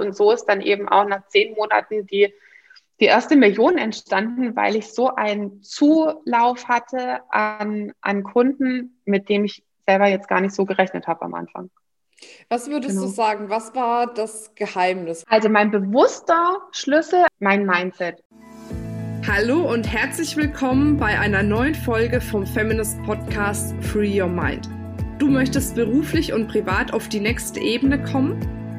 [0.00, 2.32] Und so ist dann eben auch nach zehn Monaten die,
[3.00, 9.44] die erste Million entstanden, weil ich so einen Zulauf hatte an, an Kunden, mit dem
[9.44, 11.70] ich selber jetzt gar nicht so gerechnet habe am Anfang.
[12.48, 13.06] Was würdest genau.
[13.06, 15.24] du sagen, was war das Geheimnis?
[15.28, 18.22] Also mein bewusster Schlüssel, mein Mindset.
[19.26, 24.68] Hallo und herzlich willkommen bei einer neuen Folge vom Feminist Podcast Free Your Mind.
[25.18, 28.59] Du möchtest beruflich und privat auf die nächste Ebene kommen?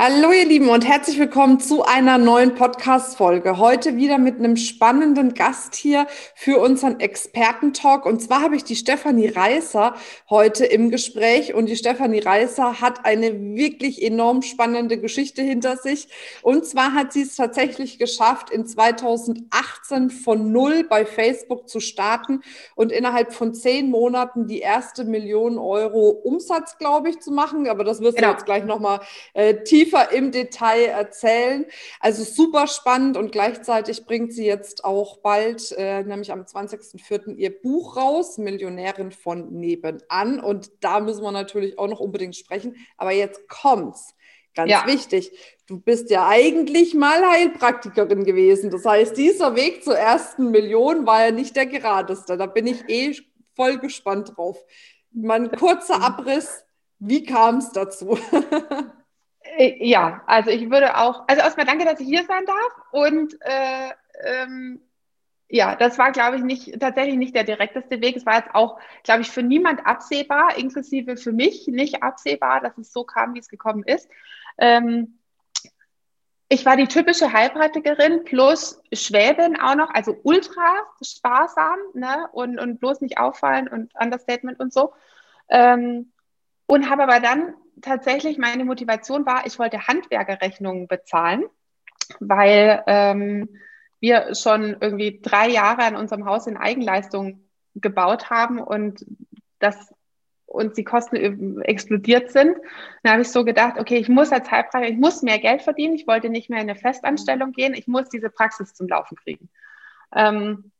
[0.00, 3.58] Hallo ihr Lieben und herzlich willkommen zu einer neuen Podcast-Folge.
[3.58, 8.06] Heute wieder mit einem spannenden Gast hier für unseren Experten-Talk.
[8.06, 9.96] Und zwar habe ich die Stefanie Reißer
[10.30, 11.52] heute im Gespräch.
[11.52, 16.06] Und die Stefanie Reißer hat eine wirklich enorm spannende Geschichte hinter sich.
[16.42, 22.42] Und zwar hat sie es tatsächlich geschafft, in 2018 von null bei Facebook zu starten
[22.76, 27.66] und innerhalb von zehn Monaten die erste Million Euro Umsatz, glaube ich, zu machen.
[27.66, 28.28] Aber das wirst genau.
[28.28, 29.00] du jetzt gleich nochmal
[29.34, 31.66] äh, tief tiefer im Detail erzählen.
[32.00, 37.36] Also super spannend und gleichzeitig bringt sie jetzt auch bald, äh, nämlich am 20.04.
[37.36, 40.40] ihr Buch raus, Millionärin von nebenan.
[40.40, 42.76] Und da müssen wir natürlich auch noch unbedingt sprechen.
[42.96, 44.14] Aber jetzt kommt's.
[44.54, 44.86] Ganz ja.
[44.86, 45.30] wichtig.
[45.66, 48.70] Du bist ja eigentlich mal Heilpraktikerin gewesen.
[48.70, 52.36] Das heißt, dieser Weg zur ersten Million war ja nicht der geradeste.
[52.36, 53.16] Da bin ich eh
[53.54, 54.58] voll gespannt drauf.
[55.12, 56.64] Mein kurzer Abriss.
[56.98, 58.18] Wie kam es dazu?
[59.58, 62.72] Äh, ja, also ich würde auch, also erstmal danke, dass ich hier sein darf.
[62.92, 63.90] Und äh,
[64.24, 64.80] ähm,
[65.48, 68.16] ja, das war, glaube ich, nicht tatsächlich nicht der direkteste Weg.
[68.16, 72.78] Es war jetzt auch, glaube ich, für niemand absehbar, inklusive für mich nicht absehbar, dass
[72.78, 74.08] es so kam, wie es gekommen ist.
[74.58, 75.18] Ähm,
[76.50, 82.28] ich war die typische Heilpraktikerin plus Schwäbin auch noch, also ultra sparsam ne?
[82.32, 84.92] und, und bloß nicht auffallen und Understatement und so.
[85.48, 86.12] Ähm,
[86.66, 91.44] und habe aber dann tatsächlich meine Motivation war, ich wollte Handwerkerrechnungen bezahlen,
[92.20, 93.48] weil ähm,
[94.00, 99.04] wir schon irgendwie drei Jahre an unserem Haus in Eigenleistung gebaut haben und
[99.58, 99.92] das
[100.46, 102.56] uns die Kosten explodiert sind.
[103.02, 105.94] Dann habe ich so gedacht, okay, ich muss als Heilpraktiker, ich muss mehr Geld verdienen,
[105.94, 109.50] ich wollte nicht mehr in eine Festanstellung gehen, ich muss diese Praxis zum Laufen kriegen.
[110.14, 110.72] Ähm,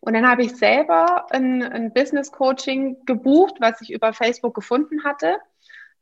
[0.00, 5.04] und dann habe ich selber ein, ein Business Coaching gebucht, was ich über Facebook gefunden
[5.04, 5.36] hatte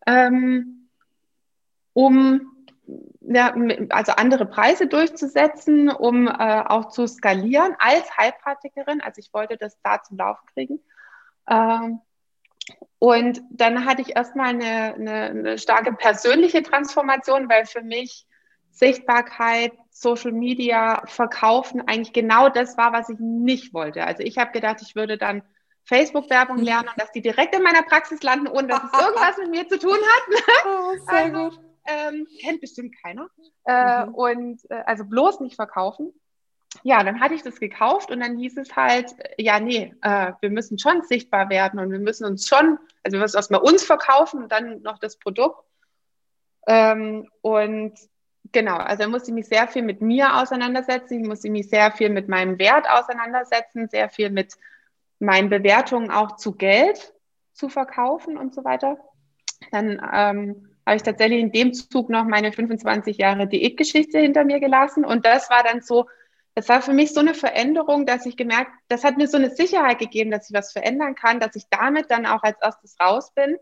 [0.06, 0.88] ähm,
[1.92, 2.50] um
[3.20, 3.54] ja,
[3.90, 9.00] also andere Preise durchzusetzen, um äh, auch zu skalieren als Heilpraktikerin.
[9.00, 10.80] Also ich wollte das da zum Laufen kriegen.
[11.48, 12.00] Ähm,
[12.98, 18.26] und dann hatte ich erstmal eine, eine, eine starke persönliche Transformation, weil für mich
[18.70, 24.04] Sichtbarkeit, Social Media, Verkaufen eigentlich genau das war, was ich nicht wollte.
[24.06, 25.42] Also ich habe gedacht, ich würde dann
[25.84, 26.64] Facebook-Werbung mhm.
[26.64, 29.68] lernen und dass die direkt in meiner Praxis landen, ohne dass es irgendwas mit mir
[29.68, 30.42] zu tun hat.
[30.66, 31.60] Oh, sehr also, gut.
[31.86, 33.28] Ähm, kennt bestimmt keiner.
[33.66, 34.14] Äh, mhm.
[34.14, 36.12] Und äh, also bloß nicht verkaufen.
[36.84, 40.50] Ja, dann hatte ich das gekauft und dann hieß es halt, ja, nee, äh, wir
[40.50, 44.44] müssen schon sichtbar werden und wir müssen uns schon, also wir müssen erstmal uns verkaufen
[44.44, 45.64] und dann noch das Produkt.
[46.68, 47.94] Ähm, und
[48.52, 52.08] genau, also musste ich mich sehr viel mit mir auseinandersetzen, ich musste mich sehr viel
[52.08, 54.54] mit meinem Wert auseinandersetzen, sehr viel mit
[55.20, 57.14] meinen Bewertungen auch zu Geld
[57.52, 58.98] zu verkaufen und so weiter.
[59.70, 64.58] Dann ähm, habe ich tatsächlich in dem Zug noch meine 25 Jahre Diätgeschichte hinter mir
[64.58, 65.04] gelassen.
[65.04, 66.06] Und das war dann so,
[66.54, 69.50] das war für mich so eine Veränderung, dass ich gemerkt, das hat mir so eine
[69.50, 73.32] Sicherheit gegeben, dass ich was verändern kann, dass ich damit dann auch als erstes raus
[73.34, 73.56] bin.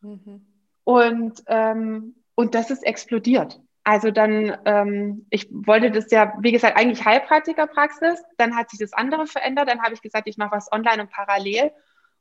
[0.00, 0.46] Mhm.
[0.84, 3.60] Und, ähm, und das ist explodiert.
[3.84, 8.22] Also dann, ähm, ich wollte das ja, wie gesagt, eigentlich Heilpraktikerpraxis.
[8.38, 9.68] Dann hat sich das andere verändert.
[9.68, 11.72] Dann habe ich gesagt, ich mache was online und parallel.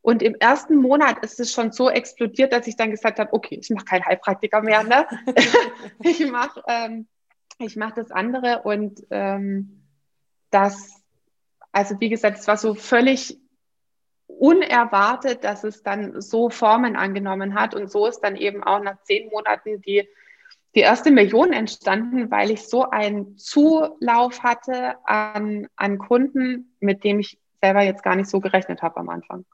[0.01, 3.59] Und im ersten Monat ist es schon so explodiert, dass ich dann gesagt habe, okay,
[3.61, 4.83] ich mache keinen Heilpraktiker mehr.
[4.83, 5.05] Ne?
[6.03, 7.07] ich mache ähm,
[7.65, 8.63] ich mach das andere.
[8.63, 9.85] Und ähm,
[10.49, 11.01] das,
[11.71, 13.39] also wie gesagt, es war so völlig
[14.27, 17.75] unerwartet, dass es dann so Formen angenommen hat.
[17.75, 20.07] Und so ist dann eben auch nach zehn Monaten die
[20.75, 27.19] die erste Million entstanden, weil ich so einen Zulauf hatte an, an Kunden, mit dem
[27.19, 29.45] ich selber jetzt gar nicht so gerechnet habe am Anfang.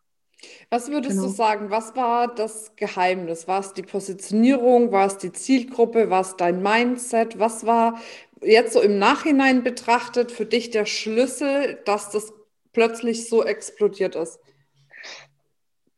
[0.69, 1.28] Was würdest genau.
[1.28, 3.48] du sagen, was war das Geheimnis?
[3.48, 4.92] War es die Positionierung?
[4.92, 6.10] War es die Zielgruppe?
[6.10, 7.40] War es dein Mindset?
[7.40, 8.00] Was war
[8.42, 12.34] jetzt so im Nachhinein betrachtet für dich der Schlüssel, dass das
[12.72, 14.40] plötzlich so explodiert ist?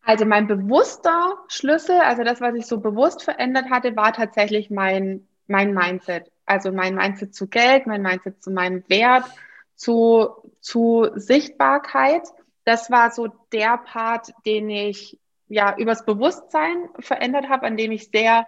[0.10, 5.28] Also mein bewusster Schlüssel, also das, was ich so bewusst verändert hatte, war tatsächlich mein,
[5.46, 6.32] mein Mindset.
[6.48, 9.26] Also mein Mindset zu Geld, mein Mindset zu meinem Wert,
[9.76, 10.30] zu,
[10.62, 12.24] zu Sichtbarkeit.
[12.66, 18.10] Das war so der Part, den ich ja übers Bewusstsein verändert habe, an dem ich
[18.10, 18.48] sehr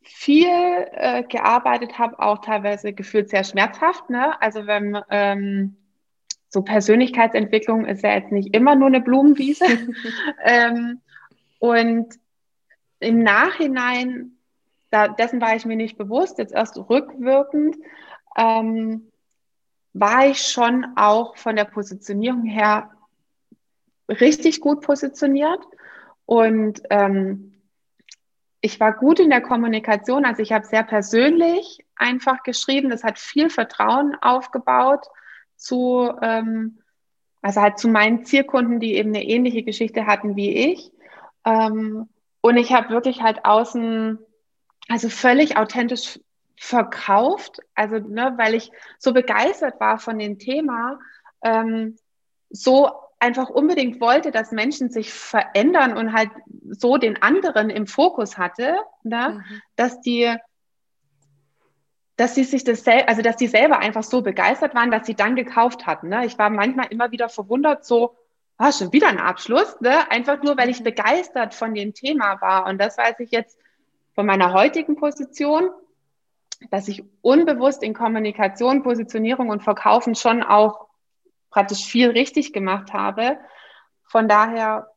[0.00, 4.10] viel äh, gearbeitet habe, auch teilweise gefühlt sehr schmerzhaft.
[4.10, 4.34] Ne?
[4.42, 5.76] Also wenn ähm,
[6.52, 9.64] so Persönlichkeitsentwicklung ist ja jetzt nicht immer nur eine Blumenwiese.
[10.44, 11.00] ähm,
[11.58, 12.14] und
[13.00, 14.32] im Nachhinein,
[14.90, 17.76] da, dessen war ich mir nicht bewusst, jetzt erst rückwirkend,
[18.36, 19.10] ähm,
[19.94, 22.90] war ich schon auch von der Positionierung her
[24.08, 25.60] richtig gut positioniert.
[26.26, 27.54] Und ähm,
[28.60, 32.90] ich war gut in der Kommunikation, also ich habe sehr persönlich einfach geschrieben.
[32.90, 35.06] Das hat viel Vertrauen aufgebaut
[35.62, 36.78] zu, ähm,
[37.40, 40.92] also halt zu meinen Zielkunden, die eben eine ähnliche Geschichte hatten wie ich.
[41.44, 42.08] Ähm,
[42.40, 44.18] und ich habe wirklich halt außen,
[44.88, 46.20] also völlig authentisch
[46.56, 50.98] verkauft, also ne, weil ich so begeistert war von dem Thema,
[51.42, 51.96] ähm,
[52.50, 56.30] so einfach unbedingt wollte, dass Menschen sich verändern und halt
[56.70, 59.40] so den anderen im Fokus hatte, ne?
[59.48, 59.62] Mhm.
[59.76, 60.34] dass die
[62.16, 65.14] dass sie sich das sel also dass die selber einfach so begeistert waren, dass sie
[65.14, 66.08] dann gekauft hatten.
[66.08, 66.26] Ne?
[66.26, 68.16] Ich war manchmal immer wieder verwundert, so,
[68.58, 70.10] ah, schon wieder ein Abschluss, ne?
[70.10, 70.84] einfach nur, weil ich mhm.
[70.84, 72.66] begeistert von dem Thema war.
[72.66, 73.58] Und das weiß ich jetzt
[74.14, 75.70] von meiner heutigen Position,
[76.70, 80.88] dass ich unbewusst in Kommunikation, Positionierung und Verkaufen schon auch
[81.50, 83.38] praktisch viel richtig gemacht habe.
[84.04, 84.92] Von daher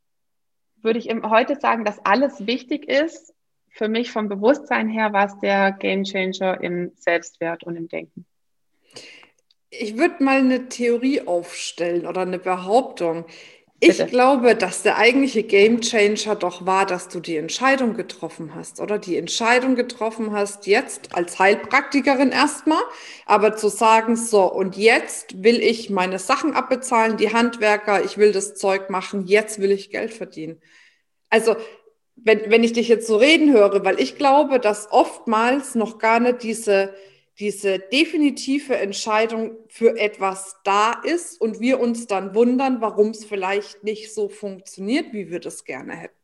[0.81, 3.34] würde ich heute sagen, dass alles wichtig ist.
[3.75, 8.25] Für mich vom Bewusstsein her war es der Game Changer im Selbstwert und im Denken.
[9.69, 13.25] Ich würde mal eine Theorie aufstellen oder eine Behauptung.
[13.81, 14.05] Ich Bitte.
[14.05, 18.97] glaube, dass der eigentliche Gamechanger doch war, dass du die Entscheidung getroffen hast, oder?
[18.97, 22.81] Die Entscheidung getroffen hast, jetzt als Heilpraktikerin erstmal,
[23.25, 28.31] aber zu sagen, so, und jetzt will ich meine Sachen abbezahlen, die Handwerker, ich will
[28.31, 30.61] das Zeug machen, jetzt will ich Geld verdienen.
[31.29, 31.57] Also,
[32.15, 36.19] wenn, wenn ich dich jetzt so reden höre, weil ich glaube, dass oftmals noch gar
[36.19, 36.93] nicht diese,
[37.39, 43.83] diese definitive Entscheidung für etwas da ist und wir uns dann wundern, warum es vielleicht
[43.83, 46.15] nicht so funktioniert, wie wir das gerne hätten.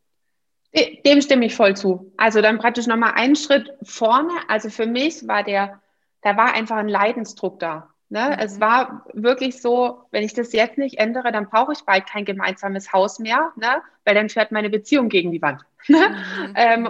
[1.06, 2.14] Dem stimme ich voll zu.
[2.16, 4.32] Also dann praktisch nochmal einen Schritt vorne.
[4.48, 5.82] Also für mich war der,
[6.22, 7.91] da war einfach ein Leidensdruck da.
[8.12, 8.28] Ne?
[8.28, 8.40] Mhm.
[8.40, 12.26] Es war wirklich so, wenn ich das jetzt nicht ändere, dann brauche ich bald kein
[12.26, 13.82] gemeinsames Haus mehr, ne?
[14.04, 15.62] weil dann fährt meine Beziehung gegen die Wand.
[15.88, 16.10] Ne?
[16.10, 16.54] Mhm.
[16.56, 16.90] ähm,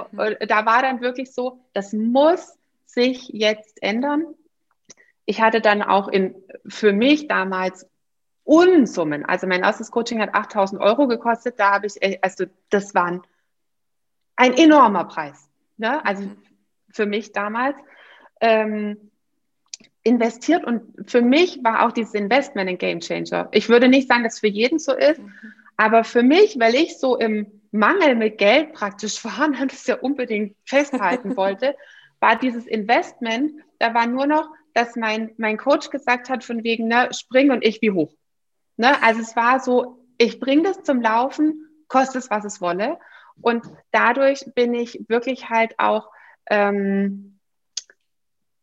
[0.49, 4.25] da war dann wirklich so, das muss sich jetzt ändern.
[5.23, 6.35] Ich hatte dann auch in,
[6.67, 7.87] für mich damals
[8.43, 9.23] Unsummen.
[9.23, 11.57] Also mein erstes Coaching hat 8000 Euro gekostet.
[11.57, 13.21] Da habe ich, äh, also das war
[14.35, 15.49] ein, enormer Preis.
[15.77, 16.03] Ne?
[16.03, 16.37] Also mhm.
[16.89, 17.77] für mich damals.
[18.41, 19.10] Ähm,
[20.03, 23.49] investiert und für mich war auch dieses Investment ein Game Changer.
[23.51, 25.33] Ich würde nicht sagen, dass es für jeden so ist, mhm.
[25.77, 29.95] aber für mich, weil ich so im Mangel mit Geld praktisch war und das ja
[29.99, 31.75] unbedingt festhalten wollte,
[32.19, 36.87] war dieses Investment, da war nur noch, dass mein, mein Coach gesagt hat, von wegen,
[36.87, 38.13] ne, spring und ich wie hoch.
[38.77, 39.01] Ne?
[39.03, 42.99] Also es war so, ich bringe das zum Laufen, kostet es, was es wolle.
[43.41, 46.09] Und dadurch bin ich wirklich halt auch,
[46.49, 47.30] ähm,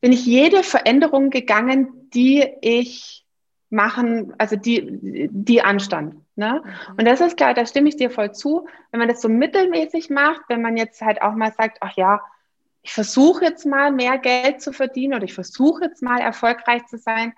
[0.01, 3.27] bin ich jede Veränderung gegangen, die ich
[3.71, 6.15] machen, also die, die anstand.
[6.37, 6.63] Ne?
[6.65, 6.95] Mhm.
[6.97, 8.67] Und das ist klar, da stimme ich dir voll zu.
[8.91, 12.21] Wenn man das so mittelmäßig macht, wenn man jetzt halt auch mal sagt, ach ja,
[12.83, 16.97] ich versuche jetzt mal mehr Geld zu verdienen oder ich versuche jetzt mal erfolgreich zu
[16.97, 17.35] sein,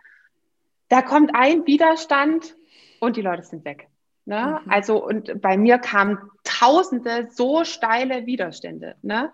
[0.89, 2.57] da kommt ein Widerstand
[3.01, 3.89] und die Leute sind weg.
[4.27, 4.61] Ne?
[4.65, 4.71] Mhm.
[4.71, 8.97] Also, und bei mir kamen tausende so steile Widerstände.
[9.03, 9.33] Ne?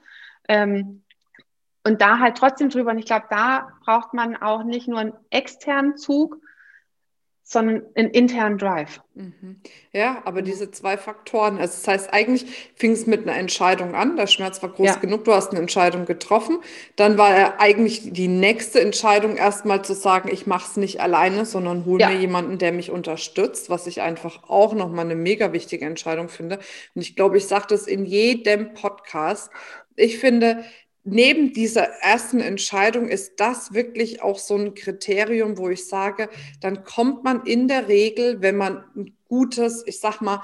[0.49, 1.03] Ähm,
[1.87, 2.91] und da halt trotzdem drüber.
[2.91, 6.37] Und ich glaube, da braucht man auch nicht nur einen externen Zug,
[7.49, 9.01] sondern einen internen Drive.
[9.15, 9.61] Mhm.
[9.93, 14.17] Ja, aber diese zwei Faktoren, also das heißt, eigentlich fing es mit einer Entscheidung an,
[14.17, 14.97] der Schmerz war groß ja.
[14.97, 16.59] genug, du hast eine Entscheidung getroffen,
[16.97, 21.47] dann war er eigentlich die nächste Entscheidung erstmal zu sagen, ich mache es nicht alleine,
[21.47, 22.09] sondern hole ja.
[22.09, 26.59] mir jemanden, der mich unterstützt, was ich einfach auch nochmal eine mega wichtige Entscheidung finde.
[26.97, 29.53] Und ich glaube, ich sage das in jedem Podcast,
[29.95, 30.65] ich finde,
[31.07, 36.29] neben dieser ersten Entscheidung ist das wirklich auch so ein Kriterium, wo ich sage,
[36.61, 40.43] dann kommt man in der Regel, wenn man ein gutes, ich sag mal,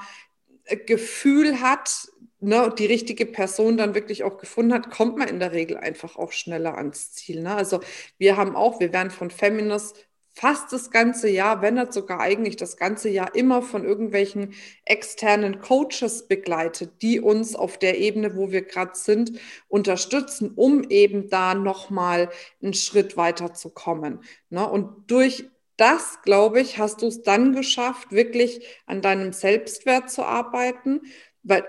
[0.85, 2.07] Gefühl hat,
[2.39, 6.15] ne, die richtige Person dann wirklich auch gefunden hat, kommt man in der Regel einfach
[6.15, 7.41] auch schneller ans Ziel.
[7.41, 7.53] Ne?
[7.53, 7.81] Also
[8.17, 12.55] wir haben auch, wir werden von Feminist fast das ganze Jahr, wenn nicht sogar eigentlich
[12.55, 18.51] das ganze Jahr immer von irgendwelchen externen Coaches begleitet, die uns auf der Ebene, wo
[18.51, 22.29] wir gerade sind, unterstützen, um eben da nochmal
[22.61, 24.21] einen Schritt weiter zu kommen.
[24.49, 24.67] Ne?
[24.67, 25.45] Und durch
[25.77, 31.01] das, glaube ich, hast du es dann geschafft, wirklich an deinem Selbstwert zu arbeiten.
[31.43, 31.67] Weil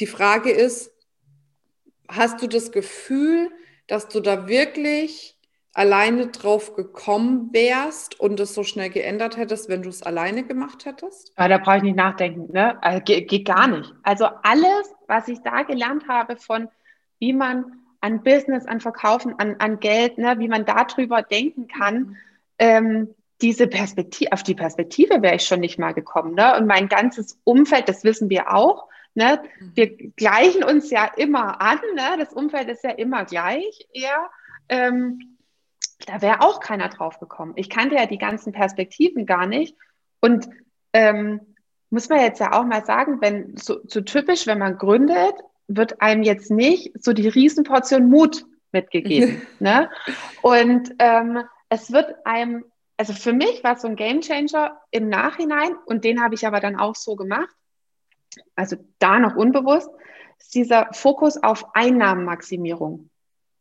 [0.00, 0.92] die Frage ist,
[2.08, 3.50] hast du das Gefühl,
[3.86, 5.36] dass du da wirklich
[5.74, 10.84] alleine drauf gekommen wärst und es so schnell geändert hättest, wenn du es alleine gemacht
[10.84, 11.32] hättest?
[11.36, 12.82] Ja, da brauche ich nicht nachdenken, ne?
[12.82, 13.92] Also, geht, geht gar nicht.
[14.04, 16.68] Also alles, was ich da gelernt habe von,
[17.18, 22.16] wie man an Business, an Verkaufen, an, an Geld, ne, wie man darüber denken kann,
[22.58, 26.34] ähm, diese Perspektive, auf die Perspektive wäre ich schon nicht mal gekommen.
[26.34, 26.56] Ne?
[26.56, 29.42] Und mein ganzes Umfeld, das wissen wir auch, ne?
[29.74, 32.16] wir gleichen uns ja immer an, ne?
[32.18, 34.30] das Umfeld ist ja immer gleich eher.
[34.68, 35.33] Ähm,
[36.06, 37.52] da wäre auch keiner drauf gekommen.
[37.56, 39.76] Ich kannte ja die ganzen Perspektiven gar nicht.
[40.20, 40.48] Und
[40.92, 41.40] ähm,
[41.90, 45.34] muss man jetzt ja auch mal sagen, wenn so, so typisch, wenn man gründet,
[45.68, 49.42] wird einem jetzt nicht so die Riesenportion Mut mitgegeben.
[49.60, 49.90] ne?
[50.42, 52.64] Und ähm, es wird einem,
[52.96, 56.60] also für mich war es so ein Gamechanger im Nachhinein und den habe ich aber
[56.60, 57.54] dann auch so gemacht.
[58.56, 59.90] Also da noch unbewusst,
[60.38, 63.08] ist dieser Fokus auf Einnahmenmaximierung.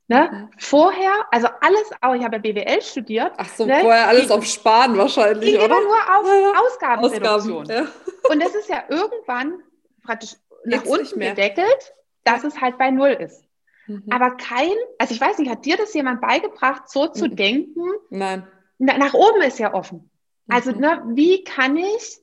[0.08, 0.30] Ne?
[0.32, 0.50] Mhm.
[0.58, 3.32] Vorher, also alles auch, ich habe ja BWL studiert.
[3.38, 3.80] Ach so, ne?
[3.82, 5.66] vorher alles die, auf Sparen wahrscheinlich, oder?
[5.66, 7.62] Immer nur auf ja, Ausgabenreduktion.
[7.62, 8.30] Ausgaben, ja.
[8.30, 9.64] Und das ist ja irgendwann
[10.04, 11.94] praktisch nach unten gedeckelt,
[12.24, 13.44] dass es halt bei Null ist.
[13.88, 14.04] Mhm.
[14.10, 17.36] Aber kein, also ich weiß nicht, hat dir das jemand beigebracht, so zu mhm.
[17.36, 17.82] denken?
[18.10, 18.48] Nein.
[18.78, 20.10] Na, nach oben ist ja offen.
[20.50, 20.80] Also, mhm.
[20.80, 22.20] ne, wie kann ich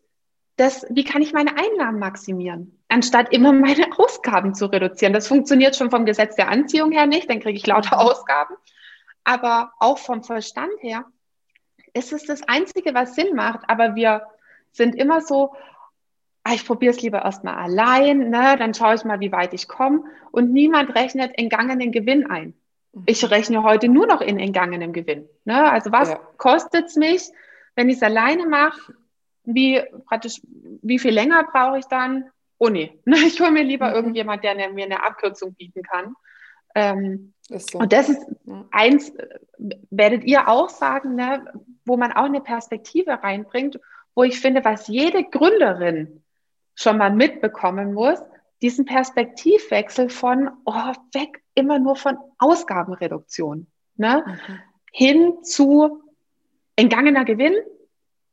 [0.57, 2.80] das, wie kann ich meine Einnahmen maximieren?
[2.91, 5.13] Anstatt immer meine Ausgaben zu reduzieren.
[5.13, 7.99] Das funktioniert schon vom Gesetz der Anziehung her nicht, dann kriege ich lauter.
[8.01, 8.55] Ausgaben.
[9.25, 11.05] Aber auch vom Verstand her
[11.95, 13.61] ist es das Einzige, was Sinn macht.
[13.69, 14.23] Aber wir
[14.73, 15.55] sind immer so,
[16.45, 18.57] ah, ich probiere es lieber erstmal allein, ne?
[18.59, 20.05] dann schaue ich mal, wie weit ich komme.
[20.31, 22.55] Und niemand rechnet entgangenen Gewinn ein.
[23.07, 23.29] Ich mhm.
[23.29, 25.29] rechne heute nur noch in entgangenem Gewinn.
[25.45, 25.71] Ne?
[25.71, 26.21] Also was ja.
[26.39, 27.23] kostet es mich,
[27.77, 28.95] wenn ich es alleine mache?
[29.45, 30.41] Wie praktisch,
[30.83, 32.31] wie viel länger brauche ich dann?
[32.63, 33.95] Oh nee, ich hole mir lieber mhm.
[33.97, 36.15] irgendjemand, der mir eine Abkürzung bieten kann.
[36.75, 37.79] Ähm, so.
[37.79, 38.25] Und das ist
[38.71, 39.13] eins,
[39.91, 41.45] werdet ihr auch sagen, ne,
[41.85, 43.81] wo man auch eine Perspektive reinbringt,
[44.15, 46.23] wo ich finde, was jede Gründerin
[46.77, 48.21] schon mal mitbekommen muss,
[48.63, 54.23] diesen Perspektivwechsel von oh, weg immer nur von Ausgabenreduktion ne?
[54.27, 54.59] Mhm.
[54.93, 56.03] hin zu
[56.77, 57.55] entgangener Gewinn,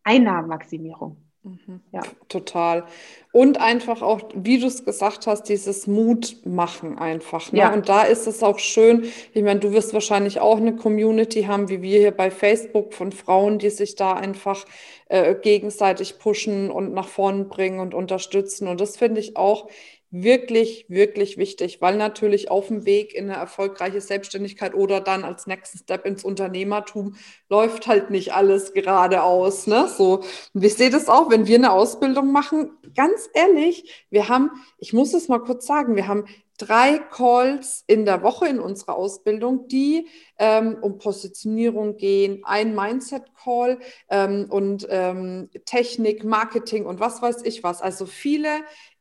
[0.03, 1.26] Einnahmenmaximierung.
[1.48, 1.82] Mhm.
[1.92, 2.01] Ja.
[2.27, 2.86] Total.
[3.32, 7.51] Und einfach auch, wie du es gesagt hast, dieses Mut machen einfach.
[7.51, 7.60] Ne?
[7.60, 7.74] Ja.
[7.74, 11.70] Und da ist es auch schön, ich meine, du wirst wahrscheinlich auch eine Community haben,
[11.70, 14.66] wie wir hier bei Facebook von Frauen, die sich da einfach
[15.10, 18.68] äh, gegenseitig pushen und nach vorn bringen und unterstützen.
[18.68, 19.68] Und das finde ich auch
[20.10, 25.48] wirklich, wirklich wichtig, weil natürlich auf dem Weg in eine erfolgreiche Selbstständigkeit oder dann als
[25.48, 27.16] nächsten Step ins Unternehmertum
[27.50, 29.68] läuft halt nicht alles geradeaus.
[29.68, 29.88] Ne?
[29.90, 30.24] So,
[30.54, 34.94] und ich sehe das auch, wenn wir eine Ausbildung machen, ganz ehrlich, wir haben, ich
[34.94, 36.26] muss es mal kurz sagen, wir haben
[36.58, 40.08] drei Calls in der Woche in unserer Ausbildung, die
[40.40, 47.64] ähm, um Positionierung gehen, ein Mindset-Call ähm, und ähm, Technik, Marketing und was weiß ich
[47.64, 47.82] was.
[47.82, 48.50] Also viele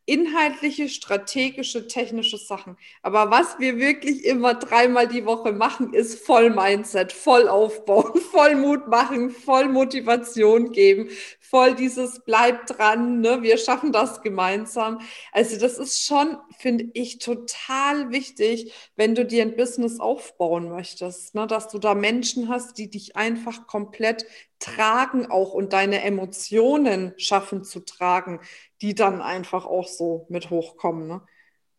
[0.07, 2.77] inhaltliche, strategische, technische Sachen.
[3.03, 8.55] Aber was wir wirklich immer dreimal die Woche machen, ist voll Mindset, voll aufbauen, voll
[8.55, 11.11] Mut machen, voll Motivation geben,
[11.51, 13.43] voll dieses bleib dran, ne?
[13.43, 15.01] wir schaffen das gemeinsam.
[15.33, 21.35] Also das ist schon, finde ich, total wichtig, wenn du dir ein Business aufbauen möchtest,
[21.35, 21.47] ne?
[21.47, 24.27] dass du da Menschen hast, die dich einfach komplett
[24.59, 28.41] tragen auch und deine Emotionen schaffen zu tragen
[28.83, 31.07] die dann einfach auch so mit hochkommen.
[31.07, 31.21] Ne?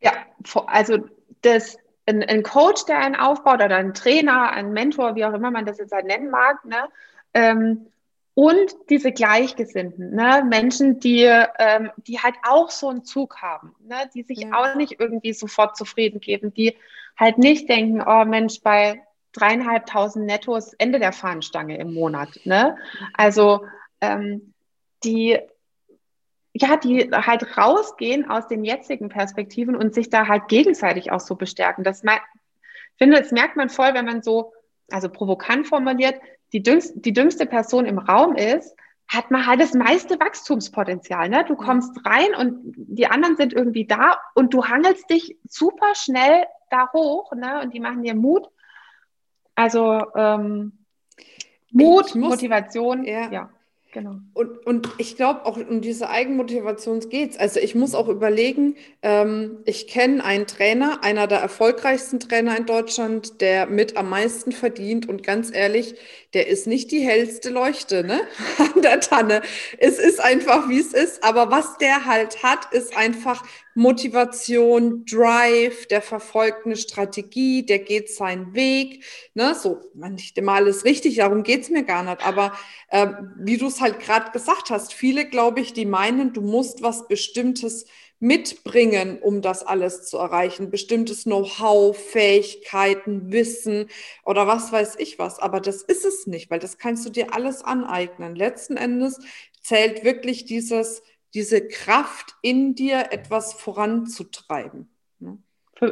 [0.02, 0.12] Ja,
[0.68, 1.00] also
[1.42, 5.52] das, ein, ein, Coach, der einen aufbaut oder ein Trainer, ein Mentor, wie auch immer
[5.52, 6.88] man das jetzt halt nennen mag, ne?
[7.34, 7.88] Ähm,
[8.38, 10.46] und diese Gleichgesinnten, ne?
[10.48, 14.08] Menschen, die, ähm, die halt auch so einen Zug haben, ne?
[14.14, 14.52] die sich ja.
[14.54, 16.78] auch nicht irgendwie sofort zufrieden geben, die
[17.18, 19.02] halt nicht denken, oh Mensch, bei
[19.32, 22.30] dreieinhalbtausend Nettos Ende der Fahnenstange im Monat.
[22.44, 22.78] Ne?
[23.14, 23.66] Also
[24.02, 24.54] ähm,
[25.04, 25.40] die
[26.54, 31.34] ja, die halt rausgehen aus den jetzigen Perspektiven und sich da halt gegenseitig auch so
[31.34, 31.84] bestärken.
[31.84, 34.54] Das ich finde, das merkt man voll, wenn man so,
[34.92, 36.22] also provokant formuliert,
[36.54, 38.76] die dümmste, die dümmste Person im Raum ist,
[39.08, 41.30] hat man halt das meiste Wachstumspotenzial.
[41.30, 41.46] Ne?
[41.48, 46.46] Du kommst rein und die anderen sind irgendwie da und du hangelst dich super schnell
[46.70, 47.62] da hoch ne?
[47.62, 48.50] und die machen dir Mut.
[49.56, 50.74] Also ähm,
[51.72, 53.32] Mut, muss, Motivation, ja.
[53.32, 53.50] ja.
[53.94, 54.18] Genau.
[54.34, 57.38] Und, und ich glaube auch um diese Eigenmotivation geht es.
[57.38, 62.66] Also ich muss auch überlegen, ähm, ich kenne einen Trainer, einer der erfolgreichsten Trainer in
[62.66, 65.96] Deutschland, der mit am meisten verdient und ganz ehrlich,
[66.34, 68.22] der ist nicht die hellste Leuchte ne?
[68.58, 69.42] an der Tanne.
[69.78, 73.44] Es ist einfach, wie es ist, aber was der halt hat, ist einfach
[73.76, 79.04] Motivation, Drive, der verfolgt eine Strategie, der geht seinen Weg.
[79.36, 79.54] Ne?
[79.56, 82.26] So, immer alles richtig, darum geht's mir gar nicht.
[82.26, 82.54] Aber
[82.90, 83.08] äh,
[83.38, 87.08] wie du es halt gerade gesagt hast, viele, glaube ich, die meinen, du musst was
[87.08, 87.86] Bestimmtes
[88.20, 90.72] mitbringen, um das alles zu erreichen.
[90.72, 93.90] Bestimmtes Know-how, Fähigkeiten, Wissen
[94.26, 95.40] oder was weiß ich was.
[95.40, 98.36] Aber das ist es nicht, weil das kannst du dir alles aneignen.
[98.36, 99.20] Letzten Endes
[99.62, 104.90] zählt wirklich dieses diese Kraft in dir, etwas voranzutreiben.
[105.20, 105.38] Ne?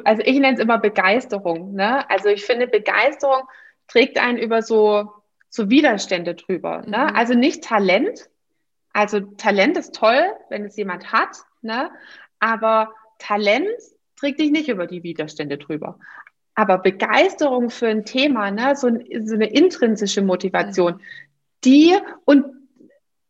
[0.04, 1.74] Also ich nenne es immer Begeisterung.
[1.74, 2.10] Ne?
[2.10, 3.44] Also ich finde, Begeisterung
[3.88, 5.12] trägt einen über so,
[5.50, 6.84] so Widerstände drüber.
[6.88, 6.98] Ne?
[6.98, 7.16] Mhm.
[7.16, 8.30] Also nicht Talent.
[8.96, 11.92] Also Talent ist toll, wenn es jemand hat, ne?
[12.40, 13.68] aber Talent
[14.16, 16.00] trägt dich nicht über die Widerstände drüber.
[16.54, 18.74] Aber Begeisterung für ein Thema, ne?
[18.78, 18.88] so,
[19.26, 21.00] so eine intrinsische Motivation, mhm.
[21.66, 22.46] die und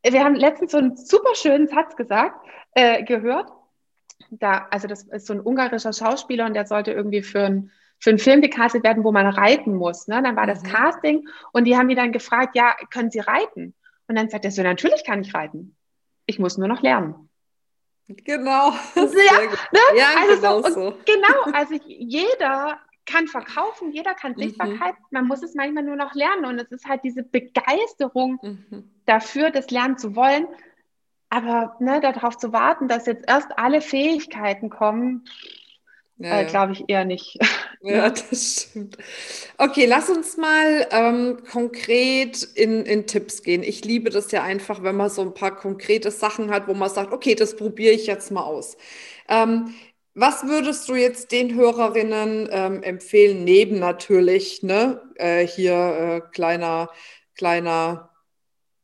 [0.04, 3.52] wir haben letztens so einen super schönen Satz gesagt, äh, gehört.
[4.30, 8.12] Da, also das ist so ein ungarischer Schauspieler und der sollte irgendwie für ein für
[8.12, 10.08] einen Film gecastet werden, wo man reiten muss.
[10.08, 10.22] Ne?
[10.22, 10.68] Dann war das mhm.
[10.68, 13.74] Casting und die haben ihn dann gefragt, ja, können Sie reiten?
[14.08, 15.76] Und dann sagt er so, natürlich kann ich reiten.
[16.26, 17.30] Ich muss nur noch lernen.
[18.08, 18.72] Genau.
[18.72, 19.80] Ja, ne?
[19.96, 20.98] ja also genau so, so.
[21.06, 24.42] Genau, also jeder kann verkaufen, jeder kann mhm.
[24.42, 28.90] Sichtbarkeit, man muss es manchmal nur noch lernen und es ist halt diese Begeisterung mhm.
[29.06, 30.48] dafür, das lernen zu wollen,
[31.30, 35.26] aber ne, darauf zu warten, dass jetzt erst alle Fähigkeiten kommen,
[36.18, 37.38] ja, äh, glaube ich eher nicht.
[37.82, 38.98] Ja, das stimmt.
[39.60, 43.62] Okay, lass uns mal ähm, konkret in, in Tipps gehen.
[43.62, 46.90] Ich liebe das ja einfach, wenn man so ein paar konkrete Sachen hat, wo man
[46.90, 48.76] sagt, okay, das probiere ich jetzt mal aus.
[49.30, 49.76] Ähm,
[50.16, 56.90] was würdest du jetzt den Hörerinnen ähm, empfehlen, neben natürlich, ne, äh, hier äh, kleiner,
[57.36, 58.10] kleiner,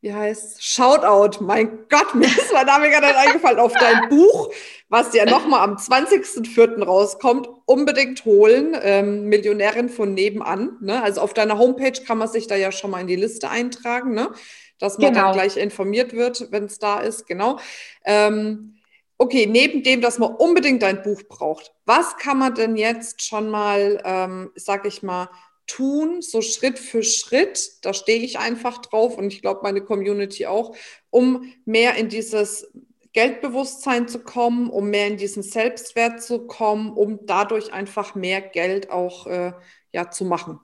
[0.02, 4.52] wie heißt Shoutout, mein Gott, mir ist mein Name gerade eingefallen, auf dein Buch,
[4.92, 6.84] was ja nochmal am 20.04.
[6.84, 12.48] rauskommt, unbedingt holen, ähm, Millionärin von nebenan, ne, also auf deiner Homepage kann man sich
[12.48, 14.32] da ja schon mal in die Liste eintragen, ne,
[14.80, 15.28] dass man genau.
[15.28, 17.58] dann gleich informiert wird, wenn es da ist, genau.
[18.04, 18.76] Ähm,
[19.18, 23.50] okay, neben dem, dass man unbedingt ein Buch braucht, was kann man denn jetzt schon
[23.50, 25.30] mal, ähm, sag ich mal,
[25.68, 30.48] tun, so Schritt für Schritt, da stehe ich einfach drauf und ich glaube meine Community
[30.48, 30.76] auch,
[31.12, 32.70] um mehr in dieses
[33.14, 38.90] Geldbewusstsein zu kommen, um mehr in diesen Selbstwert zu kommen, um dadurch einfach mehr Geld
[38.90, 39.54] auch äh,
[39.92, 40.60] ja, zu machen.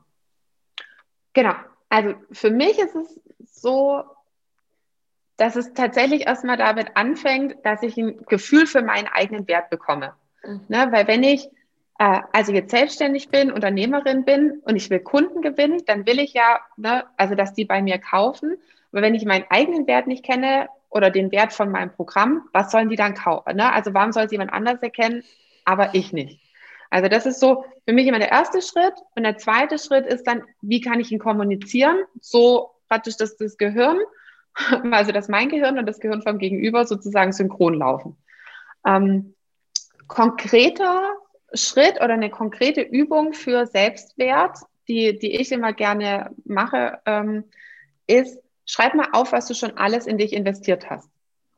[1.33, 1.53] Genau.
[1.89, 4.03] Also für mich ist es so,
[5.35, 10.13] dass es tatsächlich erstmal damit anfängt, dass ich ein Gefühl für meinen eigenen Wert bekomme.
[10.43, 10.61] Mhm.
[10.69, 11.49] Ne, weil wenn ich
[11.99, 16.33] äh, also jetzt selbstständig bin, Unternehmerin bin und ich will Kunden gewinnen, dann will ich
[16.33, 18.57] ja, ne, also dass die bei mir kaufen.
[18.91, 22.71] Aber wenn ich meinen eigenen Wert nicht kenne oder den Wert von meinem Programm, was
[22.71, 23.55] sollen die dann kaufen?
[23.55, 23.71] Ne?
[23.71, 25.23] Also warum soll es jemand anders erkennen,
[25.65, 26.41] aber ich nicht?
[26.89, 28.93] Also das ist so für mich immer der erste Schritt.
[29.15, 31.97] Und der zweite Schritt ist dann, wie kann ich ihn kommunizieren?
[32.21, 33.99] So praktisch, dass das Gehirn
[34.91, 38.17] also dass mein Gehirn und das Gehirn vom Gegenüber sozusagen synchron laufen.
[38.85, 39.35] Ähm,
[40.07, 41.15] konkreter
[41.53, 47.45] Schritt oder eine konkrete Übung für Selbstwert, die, die ich immer gerne mache, ähm,
[48.07, 51.09] ist, schreib mal auf, was du schon alles in dich investiert hast.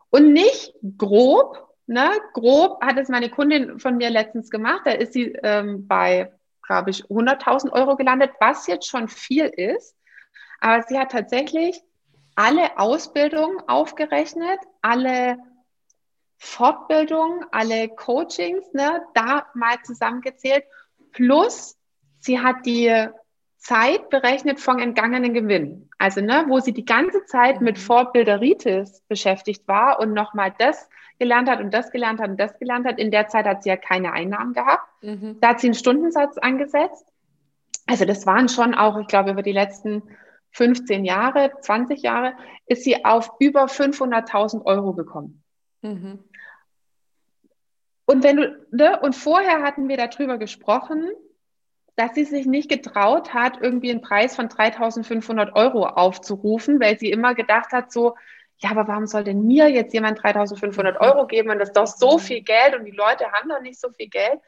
[0.09, 2.09] Und nicht grob, ne?
[2.33, 4.81] Grob hat es meine Kundin von mir letztens gemacht.
[4.85, 6.31] Da ist sie ähm, bei,
[6.65, 9.95] glaube ich, 100.000 Euro gelandet, was jetzt schon viel ist.
[10.61, 11.81] Aber sie hat tatsächlich
[12.35, 15.37] alle Ausbildungen aufgerechnet, alle
[16.37, 20.63] Fortbildungen, alle Coachings, ne, da mal zusammengezählt.
[21.11, 21.77] Plus,
[22.19, 23.09] sie hat die
[23.59, 25.89] Zeit berechnet von entgangenen Gewinn.
[25.97, 27.81] Also, ne, wo sie die ganze Zeit mit mhm.
[27.81, 32.87] Fortbilderitis beschäftigt war und nochmal das gelernt hat und das gelernt hat und das gelernt
[32.87, 32.97] hat.
[32.97, 34.87] In der Zeit hat sie ja keine Einnahmen gehabt.
[35.03, 35.37] Mhm.
[35.41, 37.05] Da hat sie einen Stundensatz angesetzt.
[37.85, 40.03] Also, das waren schon auch, ich glaube, über die letzten
[40.51, 42.33] 15 Jahre, 20 Jahre,
[42.65, 45.43] ist sie auf über 500.000 Euro gekommen.
[45.81, 46.23] Mhm.
[48.05, 51.09] Und wenn du, ne, und vorher hatten wir darüber gesprochen,
[51.99, 57.11] dass sie sich nicht getraut hat, irgendwie einen Preis von 3.500 Euro aufzurufen, weil sie
[57.11, 58.15] immer gedacht hat, so,
[58.57, 60.97] ja, aber warum soll denn mir jetzt jemand 3.500 mhm.
[60.99, 62.19] Euro geben und das ist doch so mhm.
[62.19, 64.39] viel Geld und die Leute haben doch nicht so viel Geld.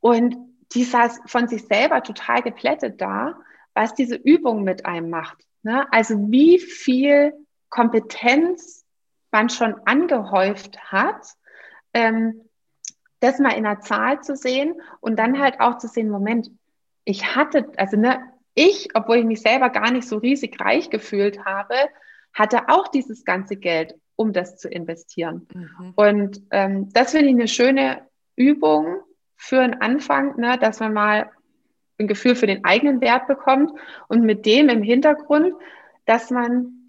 [0.00, 0.36] Und
[0.72, 3.36] die saß von sich selber total geplättet da
[3.78, 5.38] was diese Übung mit einem macht.
[5.62, 5.86] Ne?
[5.92, 7.32] Also wie viel
[7.68, 8.84] Kompetenz
[9.30, 11.24] man schon angehäuft hat,
[11.94, 12.47] ähm,
[13.20, 16.50] das mal in einer Zahl zu sehen und dann halt auch zu sehen, Moment,
[17.04, 18.20] ich hatte, also ne,
[18.54, 21.74] ich, obwohl ich mich selber gar nicht so riesig reich gefühlt habe,
[22.32, 25.46] hatte auch dieses ganze Geld, um das zu investieren.
[25.54, 25.92] Mhm.
[25.96, 28.02] Und ähm, das finde ich eine schöne
[28.36, 29.00] Übung
[29.36, 31.30] für einen Anfang, ne, dass man mal
[31.98, 33.72] ein Gefühl für den eigenen Wert bekommt
[34.08, 35.54] und mit dem im Hintergrund,
[36.04, 36.86] dass man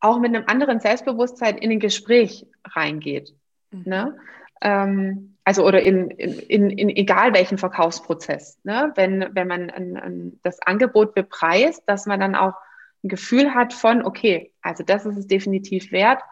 [0.00, 3.34] auch mit einem anderen Selbstbewusstsein in ein Gespräch reingeht.
[3.70, 3.82] Mhm.
[3.84, 4.18] Ne?
[4.62, 8.60] Ähm, also oder in, in, in, egal welchen Verkaufsprozess.
[8.64, 8.92] Ne?
[8.94, 12.54] Wenn, wenn man ein, ein, das Angebot bepreist, dass man dann auch
[13.02, 16.22] ein Gefühl hat von, okay, also das ist es definitiv wert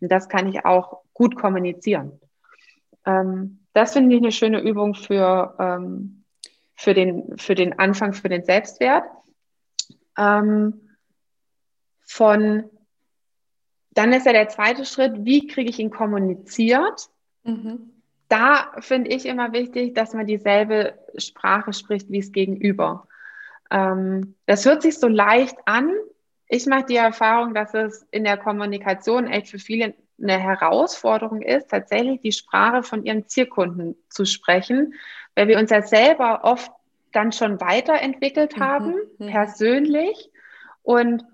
[0.00, 2.20] und das kann ich auch gut kommunizieren.
[3.04, 6.24] Ähm, das finde ich eine schöne Übung für, ähm,
[6.76, 9.04] für, den, für den Anfang, für den Selbstwert.
[10.16, 10.96] Ähm,
[12.06, 12.70] von
[13.92, 17.08] dann ist ja der zweite Schritt, wie kriege ich ihn kommuniziert?
[17.44, 17.90] Mhm.
[18.28, 23.08] Da finde ich immer wichtig, dass man dieselbe Sprache spricht wie es gegenüber.
[23.70, 25.92] Ähm, das hört sich so leicht an.
[26.46, 31.70] Ich mache die Erfahrung, dass es in der Kommunikation echt für viele eine Herausforderung ist,
[31.70, 34.94] tatsächlich die Sprache von ihren Zielkunden zu sprechen,
[35.34, 36.70] weil wir uns ja selber oft
[37.12, 38.60] dann schon weiterentwickelt mhm.
[38.60, 39.26] haben, mhm.
[39.26, 40.30] persönlich.
[40.82, 41.24] Und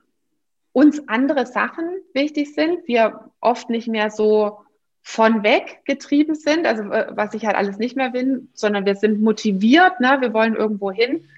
[0.72, 4.60] uns andere Sachen wichtig sind, wir oft nicht mehr so
[5.08, 8.96] von weg getrieben sind, also äh, was ich halt alles nicht mehr will, sondern wir
[8.96, 10.18] sind motiviert, ne?
[10.20, 11.28] wir wollen irgendwo hin.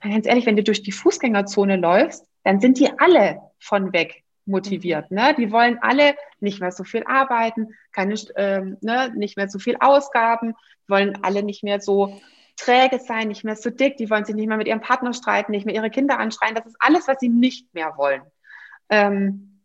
[0.00, 5.10] Ganz ehrlich, wenn du durch die Fußgängerzone läufst, dann sind die alle von weg motiviert.
[5.10, 5.34] Ne?
[5.36, 9.76] Die wollen alle nicht mehr so viel arbeiten, keine, ähm, ne, nicht mehr so viel
[9.78, 10.54] Ausgaben,
[10.86, 12.18] wollen alle nicht mehr so
[12.56, 15.52] träge sein, nicht mehr so dick, die wollen sich nicht mehr mit ihrem Partner streiten,
[15.52, 16.54] nicht mehr ihre Kinder anschreien.
[16.54, 18.22] Das ist alles, was sie nicht mehr wollen
[18.88, 19.60] ähm,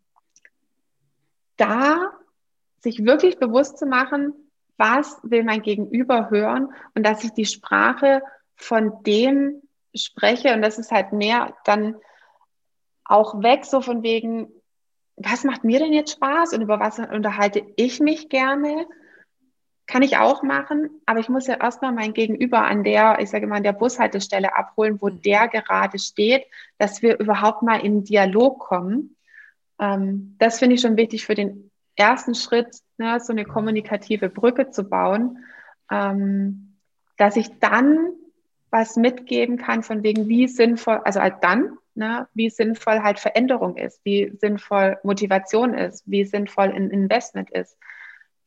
[1.56, 2.12] da
[2.84, 4.32] sich wirklich bewusst zu machen,
[4.76, 8.22] was will mein Gegenüber hören und dass ich die Sprache
[8.54, 9.62] von dem
[9.94, 11.96] spreche und das ist halt mehr dann
[13.04, 14.48] auch weg so von wegen,
[15.16, 18.86] was macht mir denn jetzt Spaß und über was unterhalte ich mich gerne?
[19.86, 23.46] Kann ich auch machen, aber ich muss ja erstmal mein Gegenüber an der, ich sage
[23.46, 26.46] mal, an der Bushaltestelle abholen, wo der gerade steht,
[26.78, 29.16] dass wir überhaupt mal in Dialog kommen.
[29.78, 34.70] Ähm, das finde ich schon wichtig für den ersten Schritt, ne, so eine kommunikative Brücke
[34.70, 35.38] zu bauen,
[35.90, 36.76] ähm,
[37.16, 38.12] dass ich dann
[38.70, 43.76] was mitgeben kann von wegen, wie sinnvoll, also halt dann, ne, wie sinnvoll halt Veränderung
[43.76, 47.76] ist, wie sinnvoll Motivation ist, wie sinnvoll ein Investment ist,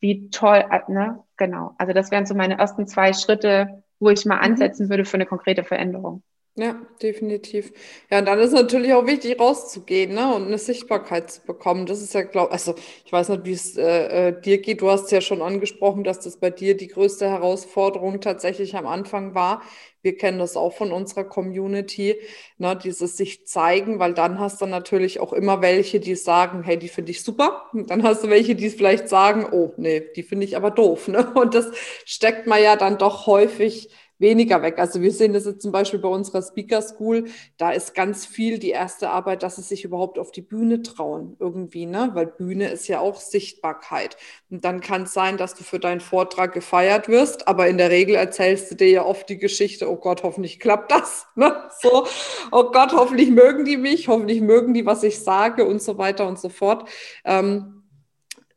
[0.00, 1.74] wie toll, äh, ne, genau.
[1.78, 4.52] Also das wären so meine ersten zwei Schritte, wo ich mal mhm.
[4.52, 6.22] ansetzen würde für eine konkrete Veränderung.
[6.60, 7.72] Ja, definitiv.
[8.10, 11.86] Ja, und dann ist natürlich auch wichtig, rauszugehen, ne, und eine Sichtbarkeit zu bekommen.
[11.86, 14.80] Das ist ja, glaube also ich weiß nicht, wie es äh, äh, dir geht.
[14.80, 19.36] Du hast ja schon angesprochen, dass das bei dir die größte Herausforderung tatsächlich am Anfang
[19.36, 19.62] war.
[20.02, 22.16] Wir kennen das auch von unserer Community,
[22.56, 26.76] ne, dieses sich zeigen, weil dann hast du natürlich auch immer welche, die sagen, hey,
[26.76, 27.66] die finde ich super.
[27.72, 31.06] Und dann hast du welche, die vielleicht sagen, oh, nee, die finde ich aber doof.
[31.06, 31.32] Ne?
[31.34, 31.70] Und das
[32.04, 34.78] steckt man ja dann doch häufig weniger weg.
[34.78, 37.24] Also wir sehen das jetzt zum Beispiel bei unserer Speaker School,
[37.56, 41.36] da ist ganz viel die erste Arbeit, dass sie sich überhaupt auf die Bühne trauen
[41.38, 42.10] irgendwie, ne?
[42.14, 44.16] Weil Bühne ist ja auch Sichtbarkeit.
[44.50, 47.90] Und dann kann es sein, dass du für deinen Vortrag gefeiert wirst, aber in der
[47.90, 51.26] Regel erzählst du dir ja oft die Geschichte, oh Gott, hoffentlich klappt das.
[51.34, 51.54] Ne?
[51.80, 52.04] So,
[52.50, 56.26] oh Gott, hoffentlich mögen die mich, hoffentlich mögen die, was ich sage und so weiter
[56.26, 56.88] und so fort.
[57.24, 57.77] Ähm,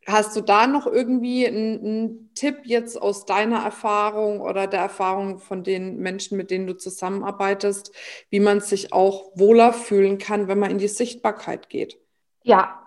[0.06, 5.38] Hast du da noch irgendwie einen, einen, Tipp jetzt aus deiner Erfahrung oder der Erfahrung
[5.38, 7.94] von den Menschen, mit denen du zusammenarbeitest,
[8.30, 11.98] wie man sich auch wohler fühlen kann, wenn man in die Sichtbarkeit geht?
[12.42, 12.82] Ja,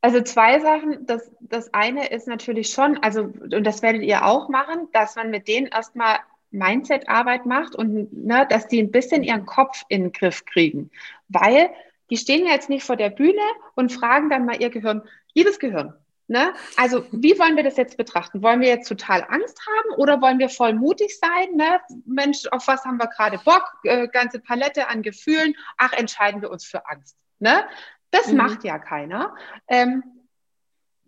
[0.00, 1.06] also zwei Sachen.
[1.06, 5.30] Das, das eine ist natürlich schon, also, und das werdet ihr auch machen, dass man
[5.30, 6.18] mit denen erstmal
[6.50, 10.90] Mindset-Arbeit macht und ne, dass die ein bisschen ihren Kopf in den Griff kriegen.
[11.28, 11.70] Weil
[12.10, 13.42] die stehen ja jetzt nicht vor der Bühne
[13.76, 15.02] und fragen dann mal ihr Gehirn,
[15.34, 15.94] liebes Gehirn,
[16.30, 16.54] Ne?
[16.76, 18.40] Also wie wollen wir das jetzt betrachten?
[18.40, 21.56] Wollen wir jetzt total Angst haben oder wollen wir voll mutig sein?
[21.56, 21.80] Ne?
[22.06, 23.64] Mensch, auf was haben wir gerade Bock?
[23.82, 25.54] Äh, ganze Palette an Gefühlen.
[25.76, 27.16] Ach, entscheiden wir uns für Angst.
[27.40, 27.64] Ne?
[28.12, 28.36] Das mhm.
[28.36, 29.34] macht ja keiner.
[29.66, 30.04] Ähm,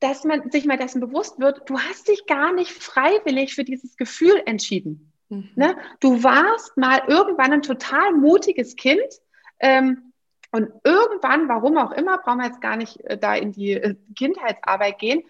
[0.00, 3.96] dass man sich mal dessen bewusst wird, du hast dich gar nicht freiwillig für dieses
[3.96, 5.12] Gefühl entschieden.
[5.28, 5.50] Mhm.
[5.54, 5.76] Ne?
[6.00, 9.20] Du warst mal irgendwann ein total mutiges Kind.
[9.60, 10.11] Ähm,
[10.52, 13.96] und irgendwann, warum auch immer, brauchen wir jetzt gar nicht äh, da in die äh,
[14.16, 15.22] Kindheitsarbeit gehen,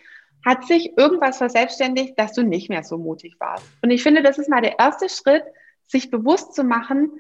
[0.45, 3.65] hat sich irgendwas verselbstständigt, dass du nicht mehr so mutig warst.
[3.83, 5.45] Und ich finde, das ist mal der erste Schritt,
[5.87, 7.13] sich bewusst zu machen,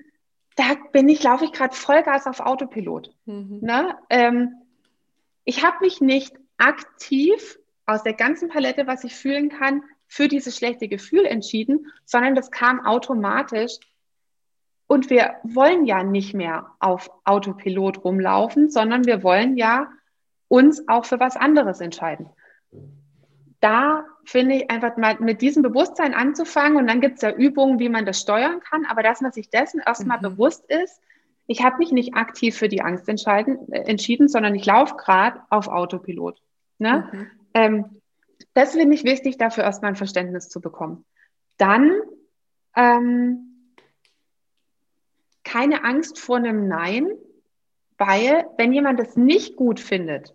[0.57, 3.15] da bin ich, laufe ich gerade Vollgas auf Autopilot.
[3.27, 3.61] Mhm.
[3.63, 3.97] Ne?
[4.11, 4.55] Ähm,
[5.45, 10.57] ich habe mich nicht aktiv aus der ganzen Palette, was ich fühlen kann, für dieses
[10.57, 13.79] schlechte Gefühl entschieden, sondern das kam automatisch.
[14.93, 19.89] Und wir wollen ja nicht mehr auf Autopilot rumlaufen, sondern wir wollen ja
[20.49, 22.29] uns auch für was anderes entscheiden.
[23.61, 27.79] Da finde ich einfach mal mit diesem Bewusstsein anzufangen und dann gibt es ja Übungen,
[27.79, 30.25] wie man das steuern kann, aber dass man sich dessen erstmal mhm.
[30.25, 31.01] bewusst ist,
[31.47, 33.15] ich habe mich nicht aktiv für die Angst äh,
[33.87, 36.39] entschieden, sondern ich laufe gerade auf Autopilot.
[36.77, 37.09] Ne?
[37.11, 37.27] Mhm.
[37.55, 37.85] Ähm,
[38.53, 41.07] das finde ich wichtig, dafür erstmal ein Verständnis zu bekommen.
[41.57, 41.93] Dann
[42.77, 43.52] ähm,
[45.53, 47.11] keine Angst vor einem Nein,
[47.99, 50.35] weil wenn jemand das nicht gut findet,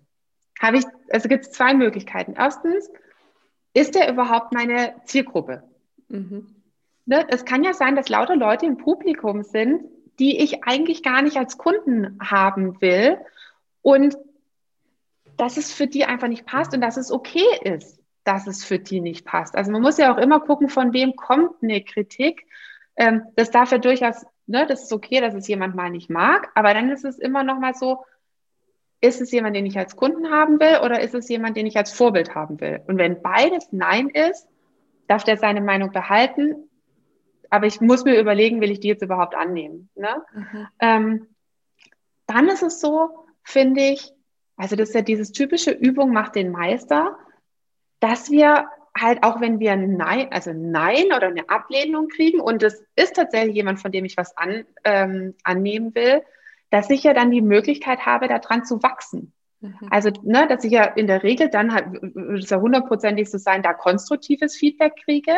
[0.62, 2.34] habe ich, also gibt es zwei Möglichkeiten.
[2.38, 2.90] Erstens,
[3.74, 5.64] ist er überhaupt meine Zielgruppe?
[6.08, 6.48] Mhm.
[7.06, 9.86] Ne, es kann ja sein, dass lauter Leute im Publikum sind,
[10.20, 13.18] die ich eigentlich gar nicht als Kunden haben will
[13.82, 14.18] und
[15.38, 18.80] dass es für die einfach nicht passt und dass es okay ist, dass es für
[18.80, 19.56] die nicht passt.
[19.56, 22.46] Also man muss ja auch immer gucken, von wem kommt eine Kritik.
[22.96, 26.50] Ähm, das darf ja durchaus, ne, das ist okay, dass es jemand mal nicht mag,
[26.56, 28.04] aber dann ist es immer noch mal so,
[29.00, 31.78] ist es jemand, den ich als Kunden haben will oder ist es jemand, den ich
[31.78, 32.82] als Vorbild haben will?
[32.88, 34.48] Und wenn beides Nein ist,
[35.08, 36.70] darf der seine Meinung behalten,
[37.50, 39.90] aber ich muss mir überlegen, will ich die jetzt überhaupt annehmen?
[39.96, 40.24] Ne?
[40.34, 40.68] Mhm.
[40.80, 41.28] Ähm,
[42.26, 43.10] dann ist es so,
[43.44, 44.12] finde ich,
[44.58, 47.18] also das ist ja dieses typische Übung macht den Meister,
[48.00, 48.68] dass wir
[49.02, 53.56] halt auch wenn wir Nein, also Nein oder eine Ablehnung kriegen und es ist tatsächlich
[53.56, 56.22] jemand, von dem ich was an, ähm, annehmen will,
[56.70, 59.34] dass ich ja dann die Möglichkeit habe, daran zu wachsen.
[59.62, 59.76] Mhm.
[59.90, 63.38] Also, ne, dass ich ja in der Regel dann halt, wird es ja hundertprozentig so
[63.38, 65.34] sein, da konstruktives Feedback kriege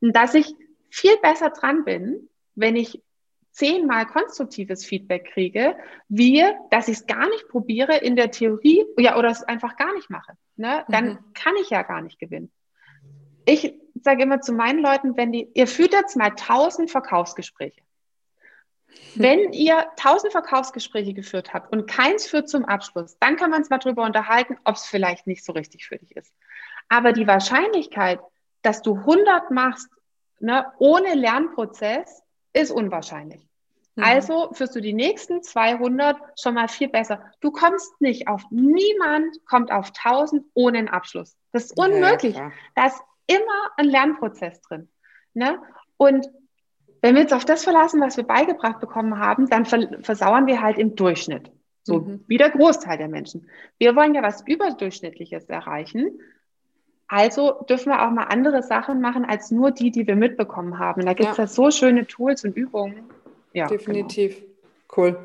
[0.00, 0.54] und dass ich
[0.88, 3.02] viel besser dran bin, wenn ich
[3.52, 5.76] zehnmal konstruktives Feedback kriege,
[6.08, 9.92] wie dass ich es gar nicht probiere in der Theorie ja, oder es einfach gar
[9.94, 10.32] nicht mache.
[10.56, 10.84] Ne?
[10.88, 11.18] Dann mhm.
[11.34, 12.50] kann ich ja gar nicht gewinnen.
[13.44, 17.80] Ich sage immer zu meinen Leuten, wenn die, ihr führt jetzt mal tausend Verkaufsgespräche.
[19.14, 23.70] Wenn ihr tausend Verkaufsgespräche geführt habt und keins führt zum Abschluss, dann kann man es
[23.70, 26.32] mal drüber unterhalten, ob es vielleicht nicht so richtig für dich ist.
[26.88, 28.20] Aber die Wahrscheinlichkeit,
[28.62, 29.88] dass du 100 machst,
[30.40, 32.22] ne, ohne Lernprozess,
[32.52, 33.40] ist unwahrscheinlich.
[33.94, 34.04] Mhm.
[34.04, 37.24] Also führst du die nächsten 200 schon mal viel besser.
[37.40, 41.36] Du kommst nicht auf, niemand kommt auf 1000 ohne einen Abschluss.
[41.52, 42.36] Das ist unmöglich.
[42.36, 43.00] Ja, da ist
[43.30, 44.88] immer ein Lernprozess drin.
[45.34, 45.58] Ne?
[45.96, 46.28] Und
[47.02, 50.78] wenn wir jetzt auf das verlassen, was wir beigebracht bekommen haben, dann versauern wir halt
[50.78, 51.50] im Durchschnitt.
[51.82, 52.24] So mhm.
[52.26, 53.48] wie der Großteil der Menschen.
[53.78, 56.20] Wir wollen ja was Überdurchschnittliches erreichen.
[57.08, 61.06] Also dürfen wir auch mal andere Sachen machen als nur die, die wir mitbekommen haben.
[61.06, 61.44] Da gibt es ja.
[61.44, 63.04] ja so schöne Tools und Übungen.
[63.52, 64.36] Ja, Definitiv.
[64.36, 64.49] Genau.
[64.96, 65.16] Cool.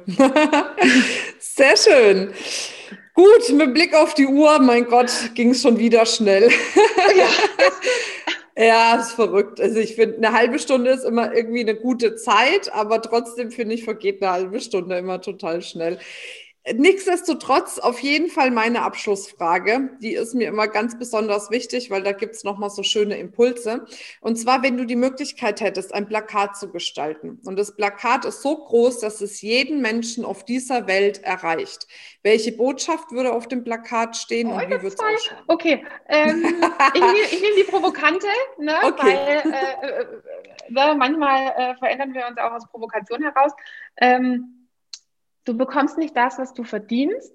[1.40, 2.34] Sehr schön.
[3.14, 6.50] Gut, mit Blick auf die Uhr, mein Gott, ging es schon wieder schnell.
[7.18, 7.28] Ja.
[8.58, 9.60] Ja, ist verrückt.
[9.60, 13.76] Also ich finde, eine halbe Stunde ist immer irgendwie eine gute Zeit, aber trotzdem finde
[13.76, 16.00] ich, vergeht eine halbe Stunde immer total schnell.
[16.74, 19.92] Nichtsdestotrotz auf jeden Fall meine Abschlussfrage.
[20.02, 23.86] Die ist mir immer ganz besonders wichtig, weil da gibt's noch mal so schöne Impulse.
[24.20, 27.40] Und zwar, wenn du die Möglichkeit hättest, ein Plakat zu gestalten.
[27.46, 31.88] Und das Plakat ist so groß, dass es jeden Menschen auf dieser Welt erreicht.
[32.24, 35.44] Welche Botschaft würde auf dem Plakat stehen oh, und wie würde es ausschauen?
[35.48, 36.64] Okay, ähm,
[36.96, 38.74] ich nehme nehm die Provokante, ne?
[38.84, 39.44] okay.
[39.44, 43.52] weil äh, äh, äh, manchmal äh, verändern wir uns auch aus Provokation heraus.
[43.98, 44.65] Ähm,
[45.46, 47.34] du bekommst nicht das, was du verdienst,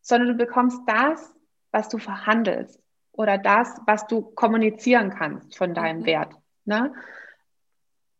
[0.00, 1.34] sondern du bekommst das,
[1.72, 2.80] was du verhandelst
[3.12, 6.06] oder das, was du kommunizieren kannst von deinem mhm.
[6.06, 6.34] Wert.
[6.64, 6.94] Ne?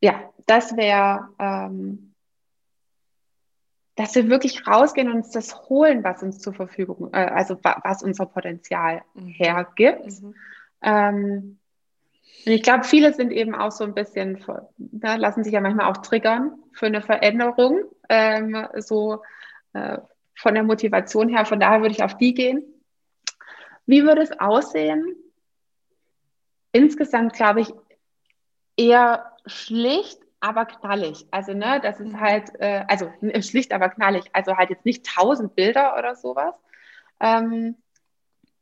[0.01, 2.15] Ja, das wäre, ähm,
[3.95, 8.03] dass wir wirklich rausgehen und uns das holen, was uns zur Verfügung, äh, also was
[8.03, 9.29] unser Potenzial mhm.
[9.29, 10.23] hergibt.
[10.23, 10.35] Mhm.
[10.83, 11.59] Ähm,
[12.47, 14.39] und ich glaube, viele sind eben auch so ein bisschen,
[14.79, 19.23] ne, lassen sich ja manchmal auch triggern für eine Veränderung, ähm, so
[19.73, 19.99] äh,
[20.37, 21.45] von der Motivation her.
[21.45, 22.63] Von daher würde ich auf die gehen.
[23.85, 25.17] Wie würde es aussehen?
[26.71, 27.75] Insgesamt glaube ich
[28.77, 31.27] eher schlicht, aber knallig.
[31.33, 32.21] Also, ne, das ist mhm.
[32.21, 34.23] halt, äh, also schlicht, aber knallig.
[34.33, 36.55] Also halt jetzt nicht tausend Bilder oder sowas.
[37.19, 37.75] Ähm,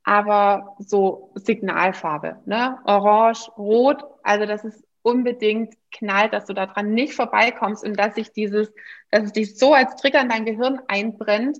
[0.04, 2.78] aber so Signalfarbe, ne?
[2.84, 8.32] Orange, Rot, also das ist unbedingt knallt, dass du daran nicht vorbeikommst und dass sich
[8.32, 8.72] dieses,
[9.10, 11.58] dass es dich so als Trigger in dein Gehirn einbrennt,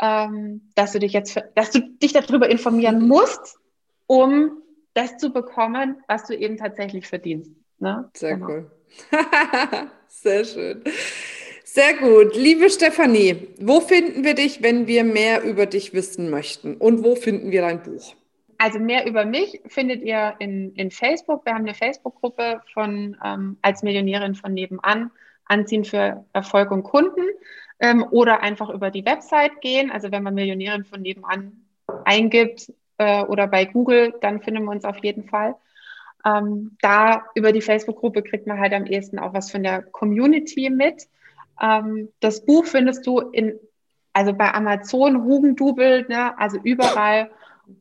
[0.00, 3.58] ähm, dass du dich jetzt, dass du dich darüber informieren musst,
[4.06, 4.62] um
[4.94, 7.52] das zu bekommen, was du eben tatsächlich verdienst.
[7.78, 8.10] Ne?
[8.14, 8.46] Sehr genau.
[8.48, 8.70] cool.
[10.08, 10.84] Sehr schön.
[11.66, 12.36] Sehr gut.
[12.36, 16.76] Liebe Stefanie, wo finden wir dich, wenn wir mehr über dich wissen möchten?
[16.76, 18.14] Und wo finden wir dein Buch?
[18.58, 21.46] Also mehr über mich findet ihr in, in Facebook.
[21.46, 25.10] Wir haben eine Facebook-Gruppe von ähm, als Millionärin von nebenan,
[25.46, 27.26] Anziehen für Erfolg und Kunden.
[27.80, 29.90] Ähm, oder einfach über die Website gehen.
[29.90, 31.64] Also wenn man Millionärin von nebenan
[32.04, 35.56] eingibt äh, oder bei Google, dann finden wir uns auf jeden Fall.
[36.26, 40.68] Ähm, da über die Facebook-Gruppe kriegt man halt am ehesten auch was von der Community
[40.68, 41.08] mit.
[41.60, 43.58] Ähm, das Buch findest du in,
[44.12, 47.30] also bei Amazon, Hugendubel, ne, also überall,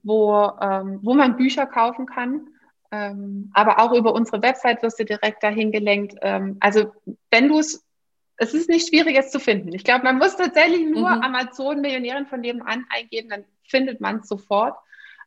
[0.03, 2.47] wo, ähm, wo man Bücher kaufen kann.
[2.91, 6.15] Ähm, aber auch über unsere Website wirst du direkt dahin gelenkt.
[6.21, 6.93] Ähm, also
[7.31, 7.83] wenn du es,
[8.37, 9.73] es ist nicht schwierig, es zu finden.
[9.73, 11.21] Ich glaube, man muss tatsächlich nur mhm.
[11.23, 14.75] Amazon Millionärin von nebenan eingeben, dann findet man es sofort.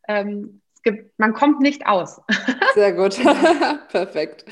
[0.09, 2.21] Ähm, gibt, man kommt nicht aus.
[2.77, 3.17] Sehr gut.
[3.89, 4.45] Perfekt.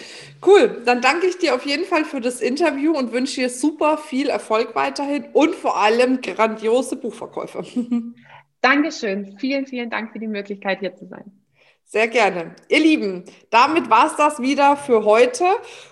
[0.45, 0.83] Cool.
[0.87, 4.29] Dann danke ich dir auf jeden Fall für das Interview und wünsche dir super viel
[4.31, 7.65] Erfolg weiterhin und vor allem grandiose Buchverkäufe.
[8.63, 9.37] Dankeschön.
[9.39, 11.44] Vielen, vielen Dank für die Möglichkeit, hier zu sein.
[11.95, 12.57] Sehr gerne.
[12.67, 15.45] Ihr Lieben, damit war es das wieder für heute.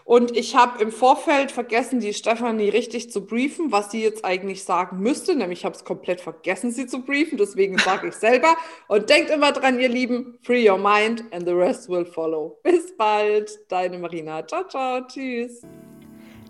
[0.05, 4.65] Und ich habe im Vorfeld vergessen, die Stefanie richtig zu briefen, was sie jetzt eigentlich
[4.65, 5.37] sagen müsste.
[5.37, 7.39] Nämlich ich habe es komplett vergessen, sie zu briefen.
[7.39, 8.57] Deswegen sage ich selber.
[8.89, 12.59] Und denkt immer dran, ihr Lieben, free your mind and the rest will follow.
[12.65, 14.45] Bis bald, deine Marina.
[14.45, 15.63] Ciao, ciao, tschüss.